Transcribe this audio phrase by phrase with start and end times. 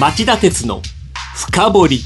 [0.00, 0.80] 町田鉄の
[1.36, 2.00] 深掘り。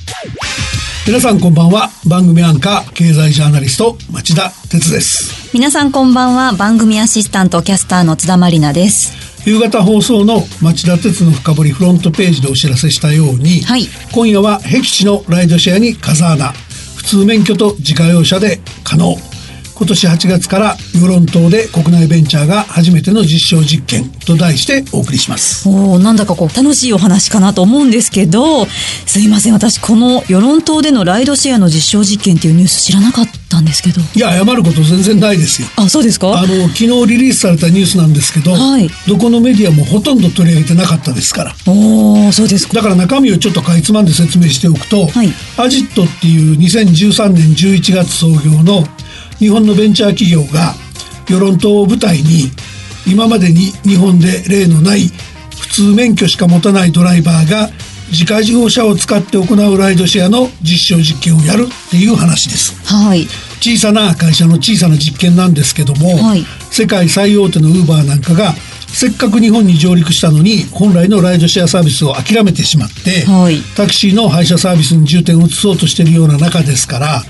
[1.06, 1.88] 皆さんこんばんは。
[2.04, 5.54] 番組アンカー経済ジャーナリスト町田鉄です。
[5.54, 6.52] 皆さんこんばんは。
[6.52, 9.12] 番組アシスタントキャスターの津田まりなです。
[9.48, 13.86] 夕方放送の町田鉄の深掘りフロントページでお知らせしたように、はい。
[14.12, 16.52] 今夜は僻地のライドシェアに風穴。
[16.96, 19.14] 普通免許と自家用車で可能
[19.78, 25.68] 今年8月から与論島で国内ベンチャーが初めての実証実験と題してお送りします。
[25.68, 28.64] おーなんだかこう楽しいお話かなと思うんですけど
[29.04, 34.00] すいません私この与論島でのライドシェアの実証実験っていうニュース知らなかったんですけど。
[34.14, 35.68] いや謝ること全然ないですよ。
[35.76, 36.38] あそうですか？
[36.38, 38.88] あの昨日リリースされたニュースなんですけど、はい。
[39.06, 41.54] どこのメディアもほとんど取り上げてなかったですから。
[41.66, 42.72] おーそうですか。
[42.72, 45.28] だから中身をちょっとかいつまんで説明しておくと、はい。
[45.58, 48.84] アジットっていう2013年11月創業の
[49.38, 50.74] 日本のベンチャー企業が
[51.28, 52.50] 与論島を舞台に
[53.06, 55.10] 今までに日本で例のない
[55.58, 57.68] 普通免許しか持たないドライバーが
[58.10, 62.74] 自家用車を使って行うライドシェアの実証実験をやるっていう話です。
[62.84, 63.26] はい。
[63.60, 66.44] 小さな会社の小さな実験なんですけども、はい。
[66.70, 68.54] 世界最大手のウーバーなんかが
[68.86, 73.60] せっかく日本に上陸したのに本来のライドシェアサービスを諦めてしまって、はい。
[73.76, 77.22] タクシーの配車サービスに重点を移そうとしているような中ですから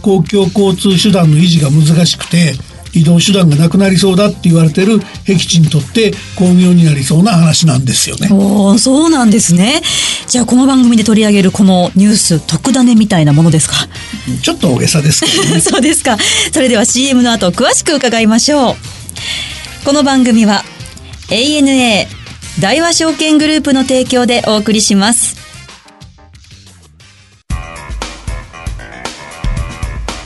[0.00, 2.54] 公共交通手段の維持が難しくて
[2.92, 8.28] 移動手段がなくなりそうだって言われてる僻地にとって巧妙になりそうな話なんですよね。
[8.32, 9.80] おーそうなんですね
[10.26, 13.76] じゃあこの番組で取り上げるこのニュース特ダネみたいなものですか？
[14.42, 15.60] ちょっと大げさですけどね。
[15.62, 16.16] そうですか。
[16.52, 18.76] それでは CM の後詳しく伺いましょう。
[19.84, 20.64] この番組は
[21.28, 22.06] ANA
[22.58, 25.36] 大和証券グループの提供でお送りします。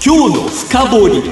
[0.07, 1.23] 今日の深掘り。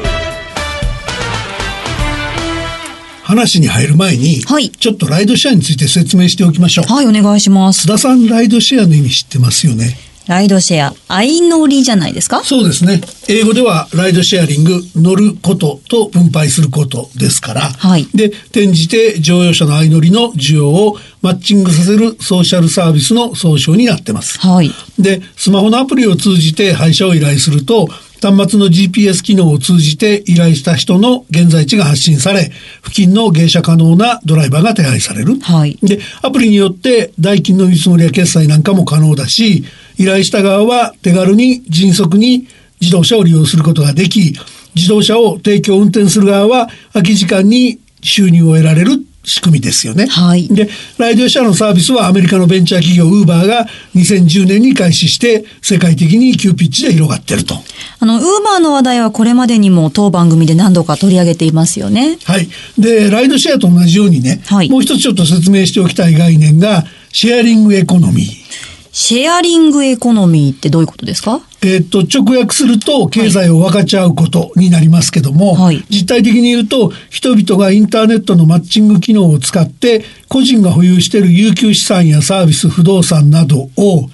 [3.23, 4.71] 話に入る前に、はい。
[4.71, 6.87] ちょっとライドシェアについて説明しておきましょう。
[6.87, 7.87] はい、お願いします。
[7.87, 7.91] 須。
[7.91, 9.95] 田さんライドシェアの意味知ってますよね？
[10.27, 12.43] ライドシェア、相乗りじゃないですか？
[12.45, 13.03] そうですね。
[13.29, 18.07] 英語ではライドシェアリング乗ることと分配することですから、はい。
[18.15, 24.41] で転じて乗用車の相乗りの需要をマッチングさせるソーシャルサービスの総称になってます。
[24.41, 24.71] はい。
[24.99, 27.89] でスマホのアプリを通じて配車を依頼すると
[28.23, 32.53] 端末の GPS 機能を通じて依頼した人の現在地が発信され
[32.83, 35.77] 付近の迎車可能なドライバーが手配される、はい。
[35.83, 39.65] でアプリによって代金の見積もりや決済なんかも可能だし
[39.99, 42.47] 依頼した側は手軽に迅速に
[42.81, 44.39] 自動車を利用することができ
[44.75, 50.07] 自動車を提供運転する側は空き時間に収入を得られる仕組みですよね。
[50.07, 50.69] はいで
[50.99, 57.55] ライドシェアのサービスはアメリカのベンチャー企業ウーバーが2010年に開始して世界的に急ピッチで広がってると。
[58.01, 62.19] あの、ウーバーの話題はこれまでにも当番組で何度か取り上げていますよね。
[62.25, 62.49] はい。
[62.79, 68.72] で、ライドシェアと同じようにね、はいもう一つちょっと説明しておきたい概念が、シェアリングエコノミー。
[68.95, 71.41] シェアリングエコノミーってどういうことですか？
[71.63, 75.83] えっと、直訳すると、経済を分かち合うことになりますけども、はい。
[75.89, 84.11] 実態的に言うと、人々がインターネットのマッチング機能を使って、個人が保有している有給資産やサービス、不動産などを、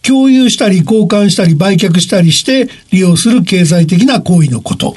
[0.00, 4.96] 共有したり交換したり売却したりして利用する経済的な行為のこと。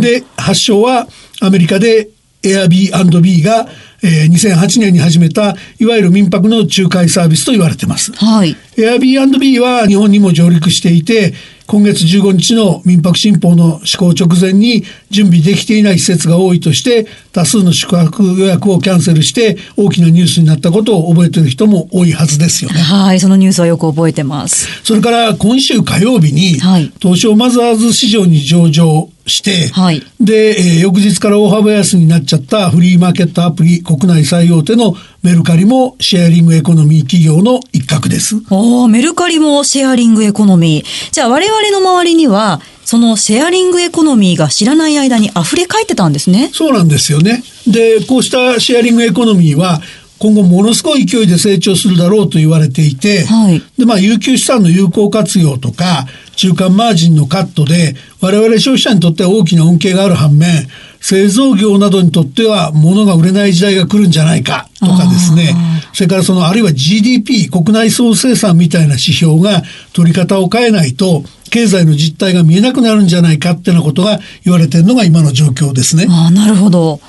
[0.00, 1.08] で、発祥は
[1.40, 2.10] アメリカで
[2.42, 3.68] Airbnb が、
[4.02, 8.12] えー2008年に始めたいわゆる民泊の仲介サービスと言われてます。
[8.12, 8.56] はい。
[8.76, 11.34] Airbnb は日本にも上陸していて、
[11.66, 22.80] 今月15日の民泊新法の施行直前に準備できていない施設が多いとして、多数の宿泊予約をキャンセルして大きなニュースになったことを覚えている人も多いはずですよね。
[22.80, 24.66] はい、そのニュースはよく覚えてます。
[24.82, 38.36] それから今週火曜日に、はい東証マザーズ市場に上場して、はいで、えー翌日から大幅安になっちゃったフリーマーケットアプリ国内最大手のメルカリもシェアリングエコノミー企業の一角です。
[38.50, 41.12] おーメルカリもシェアリングエコノミー。
[41.12, 46.50] じゃあ我々の周りには、そのシェアリングエコノミーが知らない間に溢れ返ってたんですね。
[46.52, 47.42] そうなんですよね。
[47.66, 49.80] で、こうしたシェアリングエコノミーは、
[50.18, 56.06] 今後ものすごい勢いで成長するだろうと言われていて、はいで、まあ、有給資産の有効活用とか、
[56.40, 60.66] 中間マージンのカットで、我々消費者にとっては大きな恩恵がある反面、
[60.98, 65.54] 製造業などにとっては物が売れない時代が来るんじゃないかとかですね、
[65.92, 76.06] それからそのあるいは GDP、国内総生産みたいな指標が取り方を変えないと、経済の実態が見えなくなるんじゃないかってなことが言われてるのが今の状況ですね。
[76.08, 77.00] ああ、なるほど。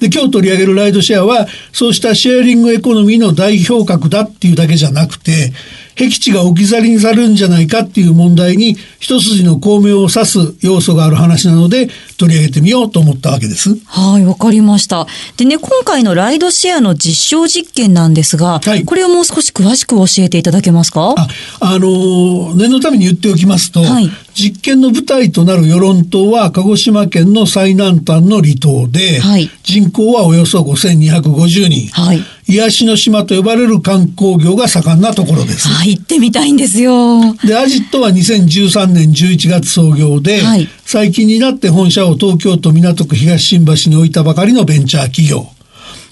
[0.00, 5.52] で今日取り上げるライドシェアはそうしたシェアリングエコノミーの代表格だっていうだけじゃなくて
[5.96, 13.76] 僻地が置き去りにされるんじゃないかっていう問題に一筋の巧妙を指す要素がある話なので取り上げてみようと思ったわけです。
[13.86, 15.06] はい、わかりました。
[15.36, 21.14] でね、今回のライドシェアの実証実験なんですが、はいこれをもう少し詳しく教えていただけますか？
[21.16, 21.28] あ、
[21.60, 32.20] あのー念のために言っておきますと、はい実験の舞台となる与論島は鹿児島県の最南端の離島で、はい人口はおよそ5250人、はい。
[32.52, 35.68] 癒しの島と呼ばれる観光業が盛んなところです。
[35.68, 37.34] はい、行ってみたいんですよ。
[37.44, 45.46] で、アジットは2013年11月創業で、はい最近になって本社を東京都港区東新橋に置いたばかりのベンチャー企業。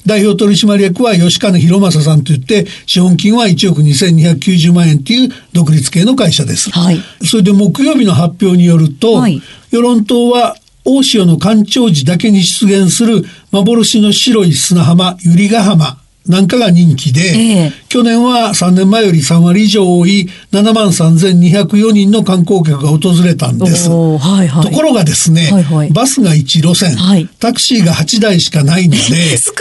[0.07, 6.71] 代表取締役は吉金博正さんといって、資本金は1億2290万円という独立系の会社です。
[6.71, 6.99] はい。
[7.23, 23.89] それで木曜日の発表によると、はい与論島は大潮の干潮時だけに出現する幻の白い砂浜、百合ヶ浜なんかが人気で、ええ去年は3年前より3割以上多い7万3204人の観光客が訪れたんです。
[23.89, 24.65] はいはい。
[24.65, 29.01] ところがですね、はいはいバスが1路線、はいタクシーが8台しかないので、
[29.39, 29.53] 少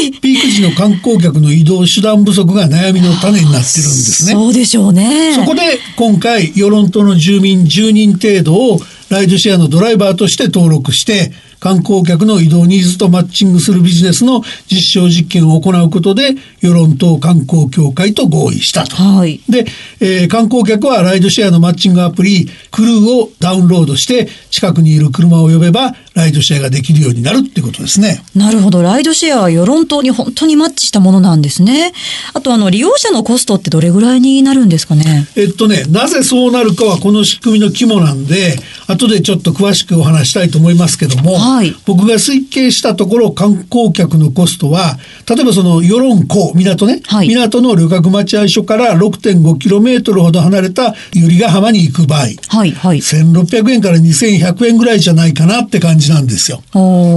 [0.00, 4.32] ないピーク時の観光客の移動手段不足が悩みの種になってるんですね。
[4.32, 5.34] そうでしょうね。
[5.34, 18.96] そこで今回、与論島の住民10人程度をライドシェアのドライバーとして登録して、観光客の移動ニーズとマッチングするビジネスの実証実験を行うことで、与論島観光協会と合意したと。
[18.96, 19.40] はい。
[19.48, 19.66] で、
[20.00, 28.22] えー観光客はライドシェアのマッチングアプリ、クルーをダウンロードして、近くにいる車を呼べば、ライドシェアができるようになるってことですね。
[28.34, 28.82] なるほど。
[28.82, 31.92] ライドシェアは世論島に本当にマッチしたものなんですね。
[32.34, 35.26] あと、あの、利用者のコストってどれぐらいになるんですかね？
[35.36, 44.98] えっとね、なぜそうなるかはこの仕組みの肝なんで、後でちょっと詳しくお話したいと思いますけども、はい僕が推計したところ観光客のコストは、
[45.28, 52.98] 例えばその与論港、港ね、はい港の旅客待合所から 6.5km ほど離れた百合ヶ浜に行く場合、はい、はい。
[52.98, 56.62] 1600円から2100円ぐらいじゃないかなって感じなんですよ。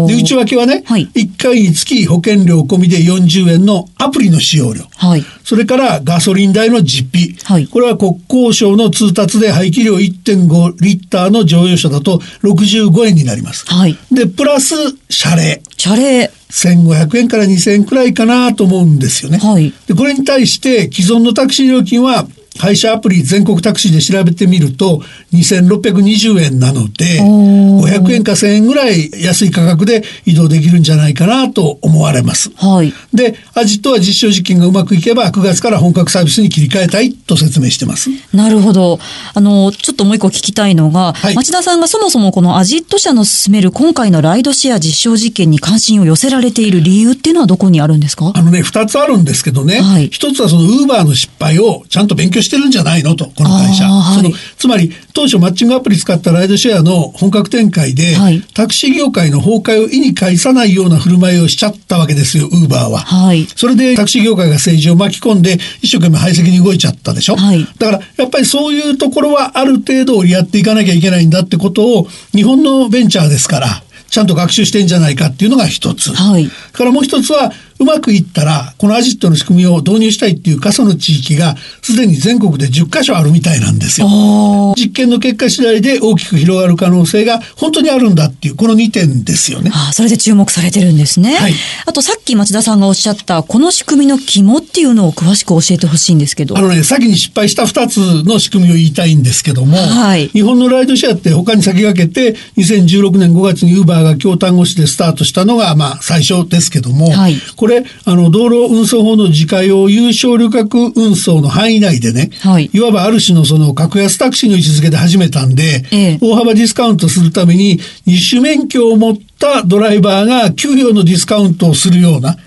[0.08, 4.84] で、内訳はね、はい1回につき保険料込みで40円のアプリの使用料。
[5.02, 5.26] はい。
[5.44, 7.36] それからガソリン代の実費。
[7.44, 13.66] はいこれは国交省の通達で排気量1.5リッターの乗用車だと65円になります。
[13.66, 13.98] はい。
[14.12, 14.76] で、プラス
[15.10, 15.64] 謝礼。
[15.76, 16.32] 謝礼。
[16.52, 19.40] 1500円から2000円くらいかなと思うんですよね。
[19.40, 22.28] はいで、これに対して既存のタクシー料金は
[22.60, 25.02] 配車アプリ全国タクシーで調べてみると
[25.34, 32.52] 2620円なのでおー500円か1000円ぐらい安い価格で移動できるんじゃないかなと思われます。
[32.56, 32.94] はい。
[33.14, 38.10] で、アジットは実証実験がうまくいけば9月から本格サービスに切り替えたいと説明してます。
[38.34, 39.00] なるほど。
[39.34, 49.82] あの、ちょっともう一個聞きたいのが、はい町田さんがそもそもこのアジット社の進める今回のライドシェア実証実験に関心を寄せられている理由っていうのはどこにあるんですかあのね、二つあるんですけどね。
[49.82, 53.86] はい一つはそのウーバーの失敗をちゃんと勉強してるんじゃないのと、この会社。
[53.86, 63.00] はいそのつまり、当初マッチングアプリ使ったライドシェアの本格展開で、はいタクシー業界の崩壊を意に介さないような振る舞いをしちゃったわけですよ、ウーバーは。
[63.00, 63.48] はい。
[63.56, 67.36] それでタクシー業界が政治を巻き込んで、一生懸命排斥に動いちゃったでしょ。
[67.36, 76.14] はいだから、やっぱりそういうところはある程度折り合っていかなきゃいけないんだってことを、日本のベンチャーですから、ちゃんと学習してんじゃないかっていうのが一つ。
[76.14, 76.50] はい。
[76.74, 84.08] からもう一つは、うまくいったら、このアジットの仕組みを導入したいっていう過疎の地域が、すでに全国で10カ所あるみたいなんですよ。
[84.08, 89.72] あ実験の結果次第で大きく広がる可能性が本当にあるんだっていう、この2点ですよね。
[89.74, 91.36] あ、それで注目されてるんですね。
[91.36, 91.54] はい
[91.86, 96.58] あとさっき町田さんがおっしゃった、この仕組みの肝っていうのを詳しく教えてほしいんですけど。
[96.58, 107.71] あのね、先に失敗した2つの仕組みを言いたいんですけども、はい日本のライドシェアって他に先駆けて、2016年5月にウーバーが京丹後市でスタートしたのが、まあ、最初ですけども、はいこれ、
[108.06, 112.70] あの、道路運送法の自家用有償旅客運送の範囲内でね、はい。
[112.80, 116.18] わばある種のその格安タクシーの位置づけで始めたんで、ええ。
[116.22, 122.38] 大幅ディスカウントするために、二種免許を持ったドライバーが給与のディスカウントをするような。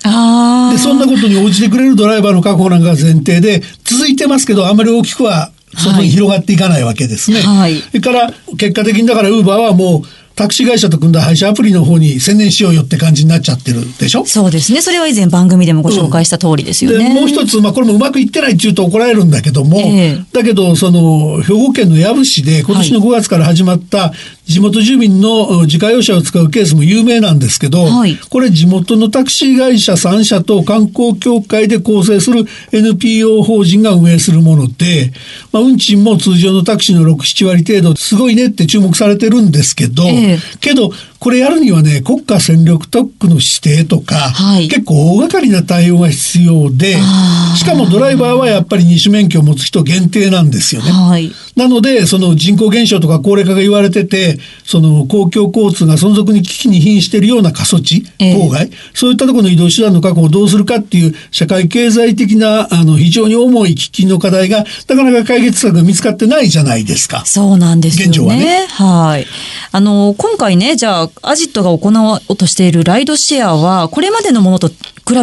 [0.73, 7.41] で、そんなことに応じてくれるドライバーの確保なんかが前提で、続いてますけど、あまり大きくは外に広がっていかないわけですね。
[7.41, 7.77] はい。
[7.79, 14.25] それから、結果的にだから、ウーバーはもう、タクシー会社と組んだ配車アプリの方に専念しようよって感じになっちゃってるでしょ？
[14.27, 14.83] そうですね。
[14.83, 17.15] それは以前番組でもご紹介した通りですよでね。
[17.15, 24.13] もう一つ、まあ、これもうまくいってないって言うと怒られるんだけども、ええだけど、その、兵庫県の養父市で今年の5月から始まった
[24.47, 28.17] 地元住民のうん自家用車を使うケースも有名なんですけど、はい。
[28.17, 35.13] これ地元のタクシー会社3社と観光協会で構成する NPO 法人が運営するもので、
[35.53, 40.39] まあ、運賃も通常のタクシーの6、7割程度、すごいねって注目されてるんですけど、ええ。
[40.61, 40.91] けど、
[41.25, 46.97] これやるにはね、国家戦力特区の指定とか、はい結構大掛かりな対応が必要で
[47.57, 50.91] しかもドライバーはやっぱり二種免許を持つ人限定なんですよね。
[50.91, 51.33] はい。
[51.57, 67.25] なので、その人口減少とか高齢化が言われてて、その公共交通が存続に危機に瀕しているような過疎地、ええ郊外、そういったところの移動手段の確保をどうするかっていう社会経済的なあの非常に重い喫緊の課題がなかなか解決策が見つかってないじゃないですか。
[67.25, 68.11] そうなんですよね。
[68.11, 69.27] 現状はねはい。
[69.73, 74.75] あの、今回ね、じゃあ、アジットが行おうとしているライドシェアは、これまでのものと比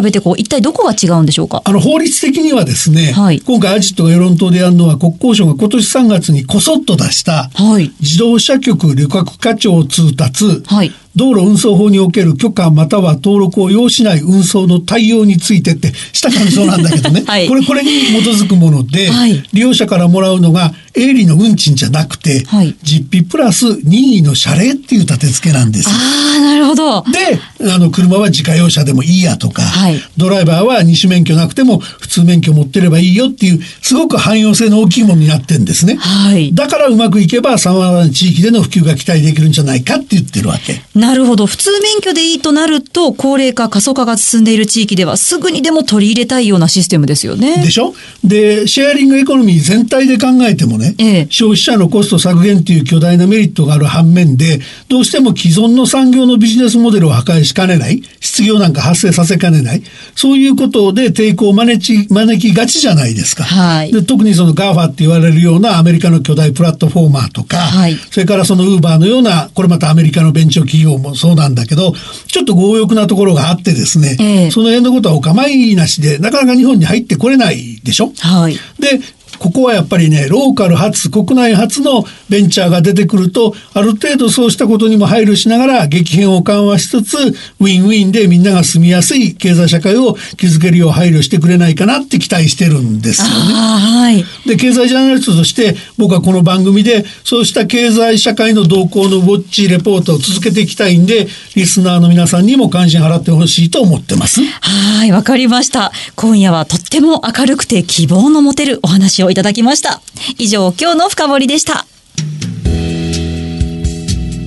[0.02, 1.62] べて、こう、一体どこが違うんでしょうか？
[1.64, 7.92] あの法律的にはですね、はい今回アジットが世論党でやるのは国交省が今年3月にこそっと出したはい。
[8.00, 10.92] 自動車局旅客課長通達、はい。
[11.16, 25.90] 道路運送法における許可または登録を要しない運送の対応についてってした感想なんだけどね、 はいこれこれに基づくもので、はい利用者からもらうのが営利の運賃じゃなくて、はい実費プラス任意の謝礼っていう立て付けなんですよ。
[25.94, 27.04] ああ、なるほど。
[27.10, 35.96] で、あの、車は自家用車でもいいやとか、はいドライバーは二種免許なくても普通免許持ってればいいよっていう、すごく汎用性の大きいものになってんですね。
[35.96, 36.54] はい。
[36.54, 40.82] だからうまくいけば様々な地域での普及が期待できるんじゃないかって言ってるわけ。
[41.02, 41.46] なるほど。
[41.46, 47.56] 普通免許でいいとなると、高齢化、過疎化が進んでいる地域では、すぐにでも取り入れたいようなシステムですよね。
[47.62, 47.92] でしょ？
[48.22, 59.82] で、シェアリングエコノミー全体で考えてもね、ええ消費者のコスト削減という巨大なメリットがある反面で、どうしても既存の産業のビジネスモデルを破壊しかねない、失業なんか発生させかねない、
[60.14, 63.42] そういうことで抵抗を招き招きがちじゃないですか。
[63.42, 71.94] はいで特にその GAFA って言われるようなアメリカの巨大プラットフォーマーとか、はいそれからそのウーバーのような、これまたアメリカのベンチャー企業もそうなんだけど、
[72.26, 78.12] ちょっと強欲なところがあってですね、ええその辺のことはお構いなしで、なかなか日本に入ってこれないでしょ？
[78.18, 78.54] はい。
[78.54, 79.00] で、
[79.42, 87.16] ここはやっぱりね、ローカル発、国内発のベンチャーが出てくると、ある程度そうしたことにも配慮しながら、激変を緩和しつつ、
[87.58, 93.32] ウィンウィンでみんなが住みやすい経済社会を築けるよう配慮してくれないかなって期待してるんですよね。
[93.32, 94.24] はい。
[94.46, 104.40] で、経済ジャーナリストとして、僕はこの番組で、そうした経済社会の動向のウォッチレポートを続けていきたいんで、リスナーの皆さんにも関心払ってほしいと思ってます。
[104.40, 105.90] はい、わかりました。
[106.14, 110.00] 今夜はとっても明るくて希望の持てるお話をいただきました。
[110.38, 111.86] 以上、今日の深掘りでした。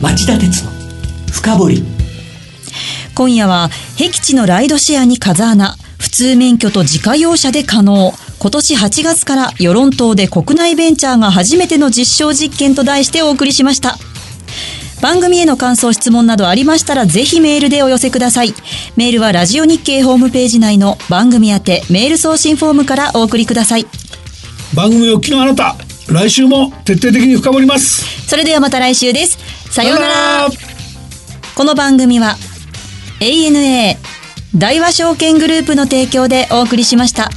[0.02, 0.72] 町田鉄の
[1.32, 1.84] 深掘り
[3.14, 8.14] 今夜は、僻地のライドシェアに風穴、普通免許と自家用車で可能。
[8.38, 13.98] 今年8月から世論党で国内ベンチャーが初めての実証実験と題してお送りしました。
[15.02, 18.54] 番組への感想、質問などありましたらぜひメールでお寄せください。
[18.96, 23.88] メールはラジオ日経ホームページ内の番組宛てメール送信フォームからお送りください。
[24.74, 25.76] 番組をお聞きのあなた、
[26.10, 28.28] 来週も徹底的に深掘ります。
[28.28, 29.38] それではまた来週です。
[29.72, 30.14] さようなら。
[30.14, 30.76] さようなら
[31.56, 32.36] この番組は
[33.22, 33.96] ANA
[34.58, 37.30] 大和証券グループの提供でお送りしました。